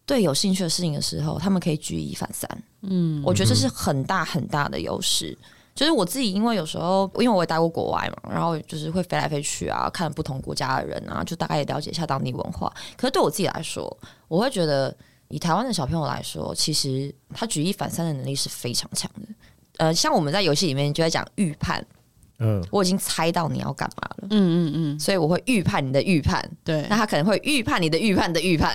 [0.05, 2.51] 对有兴趣的事情的时候，他们可以举一反三。
[2.83, 5.37] 嗯，我觉得这是很大很大的优势。
[5.75, 12.71] 就是我自己，因为有时候因为我也待过国外嘛，然后就是会飞来飞去啊，看不同国家的人啊，就大概也了解一下当地文化。
[12.97, 13.97] 可是对我自己来说，
[14.29, 14.95] 我会觉得
[15.29, 19.29] 以台湾的小朋友来说，其实他举一反三的能力是非常强的。
[19.79, 21.87] 呃，像我们在游戏里面就在讲预判。
[22.41, 24.29] 嗯，我已经猜到你要干嘛了。
[24.31, 26.43] 嗯嗯嗯，所以我会预判你的预判。
[26.65, 28.75] 对，那他可能会预判你的预判的预判。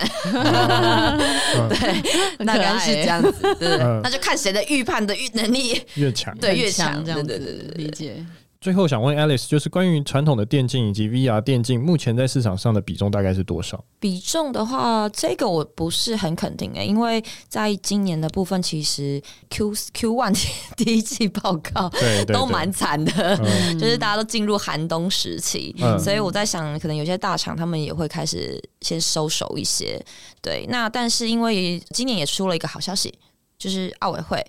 [1.68, 3.32] 对，大概是这样子。
[3.58, 7.26] 对，那就看谁的预判的预能力越强，对，越强这样子。
[7.26, 8.24] 对对对，理解。
[8.66, 13.84] 最后想问 Alice，就是关于传统的电竞以及 VR 电竞，目前在市场上的比重大概是多少？
[14.00, 20.36] 比重的话，这个我不是很肯定诶，因为在今年的部分，其实 Q Q One
[20.76, 30.04] 第一季报告对都蛮惨的，嗯、 就是大家都进入寒冬时期，嗯、所以我在想，可能有些大厂他们也会开始先收手一些。
[30.42, 33.16] 对，那但是因为今年也出了一个好消息，
[33.56, 34.44] 就是奥委会。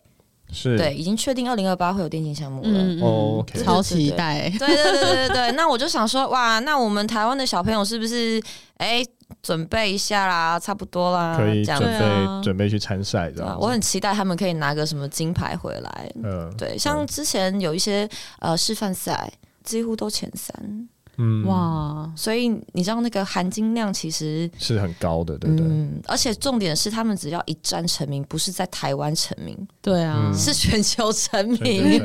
[0.52, 2.70] 是对，已经确定二零二八会有电竞项目了。
[2.72, 4.50] 嗯哦，超期待。
[4.58, 8.42] 对对对对对对，那我就想说，哇，那我们台湾的小朋友是不是
[8.78, 9.04] 哎
[9.44, 10.58] 准备一下啦？
[10.58, 13.58] 差不多啦，可以准备准备去参赛的。
[13.60, 16.12] 我很期待他们可以拿个什么金牌回来。
[16.24, 18.08] 嗯，对，像之前有一些
[18.40, 19.32] 呃示范赛，
[19.64, 20.88] 几乎都前三。
[21.18, 25.66] 嗯，哇，所以你知道那个含金量其实是很高的，对不对？
[25.66, 32.02] 嗯，而且重点是他们只要一战成名，不是在台湾成名，对啊，嗯是全球成名。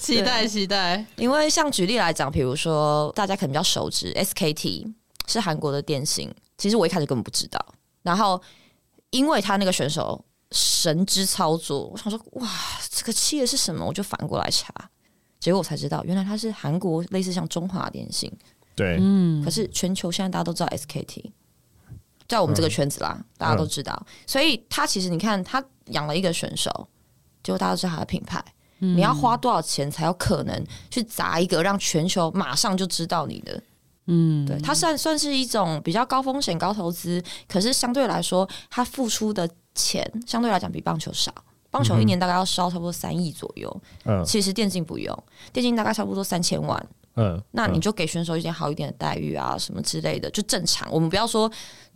[0.00, 1.04] 期待期待。
[1.16, 4.92] 因为像举例来讲，比如说大家可能比较熟知 SKT
[5.26, 7.58] 是韩国的电信，其实我一开始根本不知道。
[8.02, 8.40] 然后
[9.10, 12.48] 因为他那个选手神之操作，我想说哇，
[12.88, 13.84] 这个企业是什么？
[13.84, 14.72] 我就反过来查，
[15.38, 18.32] 结果我才知道，原来他是韩国类似像中华电信。
[18.74, 21.30] 对，嗯，可是全球现在大家都知道 SKT，
[22.28, 26.88] 在我们这个圈子啦，嗯大家都知道，所以他其实你看，他养了一个选手，
[27.42, 28.42] 结果大家都知道他的品牌。
[28.80, 33.60] 嗯你要花多少钱才有可能去砸一个让全球马上就知道你的？
[34.06, 41.34] 嗯，对，它算算是一种比较高风险高投资，可是相对来说，它付出的钱相对来讲比棒球少。
[41.70, 45.16] 棒球一年大概要烧差不多三亿左右，嗯其实电竞不用，
[45.52, 46.86] 电竞大概差不多三千万。
[47.20, 50.88] 嗯，那你就给选手一点好一点的待遇啊，什么之类的，就正常。
[50.92, 51.50] 我们不要说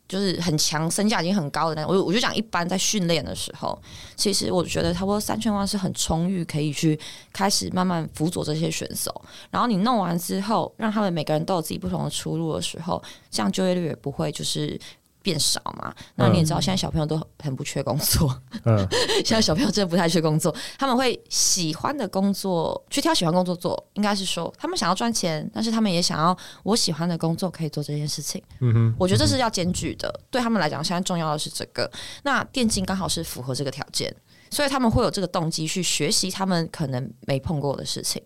[0.08, 3.80] 就是很强，身价已经很高的那，我我就讲一般在训练的时候，
[4.16, 6.98] 其实我觉得差不多三千万是很充裕，可以去
[7.32, 9.14] 开始慢慢辅佐这些选手。
[9.52, 13.00] 然后你弄完之后，让他们每个人都有自己不同的出路的时候，
[13.30, 14.76] 这样就业率也不会就是。
[15.22, 15.94] 变少嘛？
[16.16, 18.36] 那你也知道，现在小朋友都很不缺工作。
[18.64, 18.86] 嗯，
[19.24, 28.42] 现在小朋友真的不太缺工作，他们会喜欢的工作去挑喜欢工作做，应该是说他们想要赚钱，但是他们也想要我喜欢的工作可以做这件事情。
[28.60, 31.90] 嗯哼，我觉得这是要兼具的，对他们来讲，现在重要的是这个。
[32.22, 34.14] 那电竞刚好是符合这个条件，
[34.50, 38.22] 所以他们会有这个动机去学习他们可能没碰过的事情。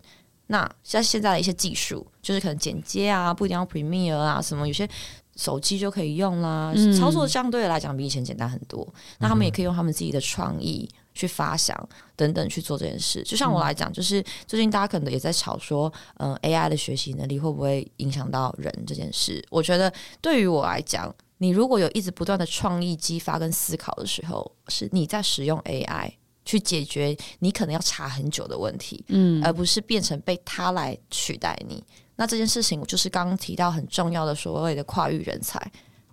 [0.48, 4.88] 那像现在的一些技术，就是可能剪接啊，不一定要 Premiere 啊，什么有些。
[5.36, 8.86] 手机就可以用啦，嗯操作相对来讲比以前简单很多。
[9.18, 13.22] 那他们也可以用他们自己的创意去发想等等去做这件事。
[13.22, 19.44] 就像我来讲，就是最近大家可能也在吵说，嗯、呃，AI 的学习能力会不会影响到人这件事？
[19.50, 26.10] 我觉得对于我来讲，你如果有一直不断的创意激发跟思考的时候，是你在使用 AI
[26.46, 31.84] 去解决你可能要查很久的问题，嗯，而不是变成被它来取代你。
[32.16, 35.60] 那这件事情就是刚刚提到很重要的所谓的跨域人才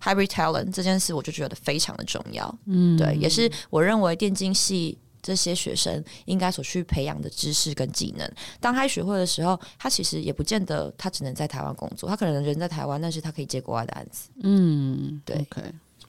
[0.02, 2.58] hybrid talent 这件事，我就觉得非常的重要。
[2.66, 8.30] 嗯，对，也是我认为电竞系这些学生应该所去培养的知识跟技能。
[8.60, 14.28] 当他学会的时候，他其实也不见得他只能在台湾工作，他可能人在台湾，但是他可以接国外的案子。
[14.42, 15.62] 嗯，对，OK，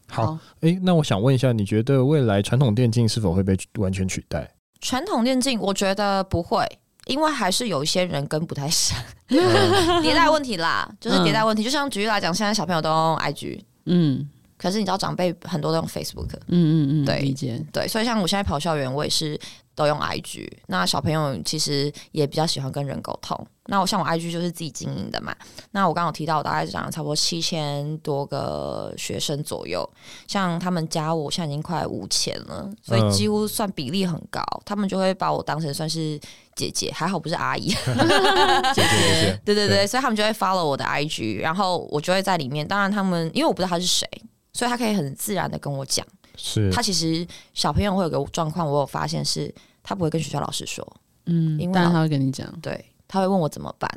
[0.08, 4.54] 好，诶，那我想问一下，你觉得未来传统电竞是否会被完全取代？
[4.82, 6.68] 传统电竞，我觉得不会。
[7.06, 8.98] 因为还是有一些人跟不太上，
[9.30, 9.40] 嗯。
[10.04, 11.64] 迭代问题啦，就是迭代问题。
[11.64, 14.28] 就像举例来讲，现在小朋友都用 IG，嗯
[14.58, 19.40] 可是你知道长辈很多都用 Facebook，嗯嗯嗯，对理解，对，所以像我现在跑校园，我也是
[19.76, 20.50] 都用 IG。
[20.68, 23.46] 那小朋友其实也比较喜欢跟人沟通。
[23.68, 25.36] 那我像我 IG 就是自己经营的嘛。
[25.72, 29.88] 那我刚刚有提到，我大概讲了差不多七千多个学生左右，
[30.28, 34.42] 像他们加我，现在已经快五千了，所以几乎算比例很高。
[34.42, 36.20] 嗯、他们就会把我当成算是
[36.56, 37.70] 姐姐，还好不是阿姨。
[38.74, 42.68] 姐姐姐姐， 对对对，所以他们就会 follow 我的 IG，然后我就会在里面。
[42.68, 44.08] 当然他们因为我不知道他是谁。
[44.54, 46.08] 所以他可以很自然的跟我讲，
[46.38, 46.72] 是。
[46.72, 50.86] 他其实小朋友会有个状况，我有发现是他不会跟学校老师说，
[51.26, 53.90] 嗯，因为但他会跟你讲，对，他会问我怎么办，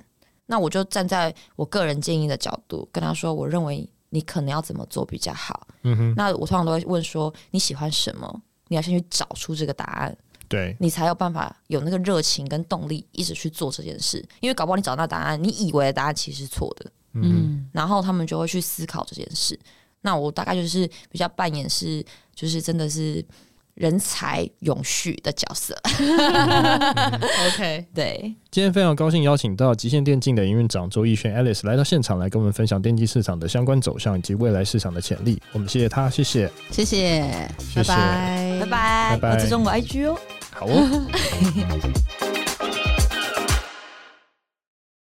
[0.46, 5.66] 那我就站在我个人建议的角度跟他说，我认为你可能要怎么做比较好。
[5.82, 10.16] 嗯哼，那我通常都会问说你喜欢什么，你要先去找出这个答案，
[10.48, 19.58] 对，你才有办法有那个热情跟动力一直去做这件事，因为搞不好你找到答案，你以为的答案其实是错的，嗯，然后他们就会去思考这件事。
[20.02, 23.24] 那我大概就是比较扮演是，就是真的是
[23.74, 25.76] 人才永续的角色。
[27.48, 35.40] OK， 对，今天非常高兴邀请到极限电竞的营运长周逸轩 Alice 来到现场，来跟我们分享电竞市场的相关走向以及未来市场的潜力。
[35.52, 40.18] 我们谢谢他，谢谢，谢谢，谢谢拜拜，拜拜，拜拜要追踪我 IG 哦。
[40.50, 42.34] 好哦。